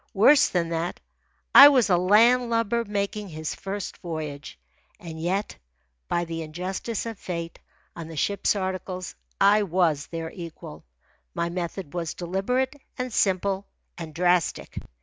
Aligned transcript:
Worse 0.15 0.49
than 0.49 0.69
that, 0.69 0.99
I 1.53 1.67
was 1.69 1.87
a 1.87 1.95
land 1.95 2.49
lubber 2.49 2.83
making 2.83 3.29
his 3.29 3.53
first 3.53 3.97
voyage. 3.97 4.57
And 4.99 5.21
yet, 5.21 5.57
by 6.07 6.25
the 6.25 6.41
injustice 6.41 7.05
of 7.05 7.19
fate, 7.19 7.59
on 7.95 8.07
the 8.07 8.15
ship's 8.17 8.55
articles 8.55 9.13
I 9.39 9.61
was 9.61 10.07
their 10.07 10.31
equal. 10.31 10.85
My 11.35 11.49
method 11.49 11.93
was 11.93 12.15
deliberate, 12.15 12.75
and 12.97 13.13
simple, 13.13 13.67
and 13.95 14.11
drastic. 14.15 14.79